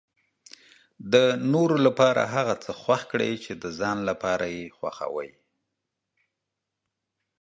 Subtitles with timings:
[1.13, 1.15] د
[1.53, 5.29] نورو لپاره هغه څه خوښ کړئ چې د ځان لپاره یې خوښوي.